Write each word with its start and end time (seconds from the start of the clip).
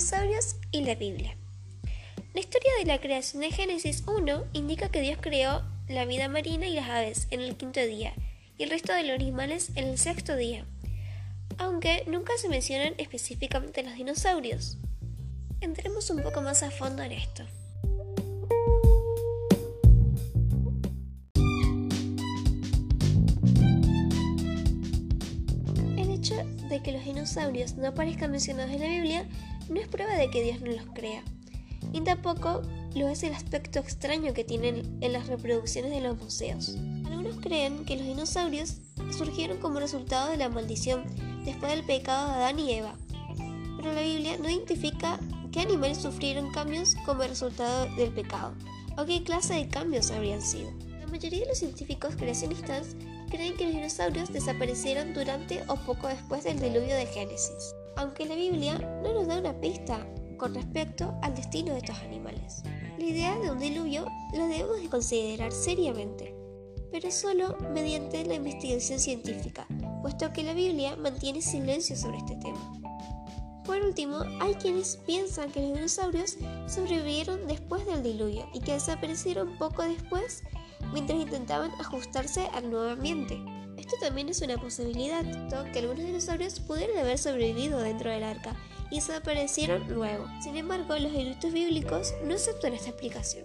dinosaurios 0.00 0.56
y 0.70 0.80
la 0.80 0.94
Biblia. 0.94 1.36
La 2.32 2.40
historia 2.40 2.70
de 2.78 2.86
la 2.86 3.02
creación 3.02 3.42
de 3.42 3.50
Génesis 3.50 4.02
1 4.06 4.46
indica 4.54 4.88
que 4.88 5.02
Dios 5.02 5.18
creó 5.20 5.62
la 5.88 6.06
vida 6.06 6.26
marina 6.26 6.66
y 6.66 6.72
las 6.72 6.88
aves 6.88 7.26
en 7.30 7.42
el 7.42 7.54
quinto 7.54 7.80
día 7.80 8.14
y 8.56 8.62
el 8.62 8.70
resto 8.70 8.94
de 8.94 9.02
los 9.02 9.14
animales 9.14 9.72
en 9.74 9.88
el 9.88 9.98
sexto 9.98 10.36
día, 10.36 10.64
aunque 11.58 12.04
nunca 12.06 12.32
se 12.38 12.48
mencionan 12.48 12.94
específicamente 12.96 13.82
los 13.82 13.94
dinosaurios. 13.94 14.78
Entremos 15.60 16.08
un 16.08 16.22
poco 16.22 16.40
más 16.40 16.62
a 16.62 16.70
fondo 16.70 17.02
en 17.02 17.12
esto. 17.12 17.44
Hecho 26.30 26.68
de 26.68 26.82
que 26.82 26.92
los 26.92 27.04
dinosaurios 27.04 27.76
no 27.76 27.88
aparezcan 27.88 28.30
mencionados 28.30 28.72
en 28.72 28.80
la 28.80 28.88
Biblia 28.88 29.28
no 29.68 29.80
es 29.80 29.88
prueba 29.88 30.14
de 30.14 30.30
que 30.30 30.42
Dios 30.42 30.60
no 30.60 30.70
los 30.70 30.86
crea, 30.94 31.22
y 31.92 32.00
tampoco 32.00 32.62
lo 32.94 33.08
es 33.08 33.22
el 33.22 33.34
aspecto 33.34 33.78
extraño 33.78 34.34
que 34.34 34.44
tienen 34.44 34.98
en 35.00 35.12
las 35.12 35.28
reproducciones 35.28 35.92
de 35.92 36.00
los 36.00 36.18
museos. 36.18 36.76
Algunos 37.06 37.36
creen 37.36 37.84
que 37.84 37.96
los 37.96 38.06
dinosaurios 38.06 38.78
surgieron 39.16 39.58
como 39.58 39.80
resultado 39.80 40.30
de 40.30 40.36
la 40.36 40.48
maldición 40.48 41.04
después 41.44 41.72
del 41.72 41.84
pecado 41.84 42.28
de 42.28 42.34
Adán 42.34 42.58
y 42.58 42.72
Eva, 42.72 42.94
pero 43.76 43.92
la 43.92 44.02
Biblia 44.02 44.36
no 44.38 44.50
identifica 44.50 45.18
qué 45.52 45.60
animales 45.60 45.98
sufrieron 45.98 46.52
cambios 46.52 46.94
como 47.06 47.22
resultado 47.22 47.86
del 47.96 48.10
pecado, 48.10 48.54
o 48.96 49.04
qué 49.04 49.22
clase 49.22 49.54
de 49.54 49.68
cambios 49.68 50.10
habrían 50.10 50.42
sido. 50.42 50.70
Mayoría 51.10 51.40
de 51.40 51.46
los 51.46 51.58
científicos 51.58 52.14
creacionistas 52.16 52.94
creen 53.30 53.56
que 53.56 53.64
los 53.64 53.74
dinosaurios 53.74 54.32
desaparecieron 54.32 55.12
durante 55.12 55.62
o 55.66 55.74
poco 55.74 56.06
después 56.06 56.44
del 56.44 56.60
diluvio 56.60 56.94
de 56.94 57.06
Génesis, 57.06 57.74
aunque 57.96 58.26
la 58.26 58.36
Biblia 58.36 58.78
no 59.02 59.12
nos 59.12 59.26
da 59.26 59.38
una 59.38 59.60
pista 59.60 60.06
con 60.38 60.54
respecto 60.54 61.12
al 61.22 61.34
destino 61.34 61.72
de 61.72 61.78
estos 61.78 61.98
animales. 61.98 62.62
La 62.96 63.04
idea 63.04 63.38
de 63.40 63.50
un 63.50 63.58
diluvio 63.58 64.06
la 64.34 64.46
debemos 64.46 64.80
de 64.80 64.88
considerar 64.88 65.50
seriamente, 65.50 66.32
pero 66.92 67.10
solo 67.10 67.56
mediante 67.74 68.24
la 68.24 68.34
investigación 68.34 69.00
científica, 69.00 69.66
puesto 70.02 70.32
que 70.32 70.44
la 70.44 70.54
Biblia 70.54 70.94
mantiene 70.96 71.42
silencio 71.42 71.96
sobre 71.96 72.18
este 72.18 72.36
tema. 72.36 72.72
Por 73.64 73.82
último, 73.82 74.20
hay 74.40 74.54
quienes 74.54 74.96
piensan 75.06 75.50
que 75.50 75.60
los 75.60 75.74
dinosaurios 75.74 76.36
sobrevivieron 76.66 77.46
después 77.46 77.84
del 77.86 78.02
diluvio 78.02 78.48
y 78.54 78.60
que 78.60 78.74
desaparecieron 78.74 79.58
poco 79.58 79.82
después 79.82 80.42
mientras 80.92 81.20
intentaban 81.20 81.70
ajustarse 81.78 82.46
al 82.52 82.70
nuevo 82.70 82.90
ambiente. 82.90 83.38
Esto 83.76 83.96
también 84.00 84.28
es 84.28 84.42
una 84.42 84.58
posibilidad, 84.58 85.24
que 85.72 85.78
algunos 85.78 86.04
dinosaurios 86.04 86.60
pudieron 86.60 86.98
haber 86.98 87.18
sobrevivido 87.18 87.80
dentro 87.80 88.10
del 88.10 88.24
arca 88.24 88.54
y 88.90 88.96
desaparecieron 88.96 89.88
luego. 89.92 90.26
Sin 90.42 90.56
embargo, 90.56 90.96
los 90.98 91.12
eruditos 91.12 91.52
bíblicos 91.52 92.14
no 92.24 92.34
aceptan 92.34 92.74
esta 92.74 92.90
explicación. 92.90 93.44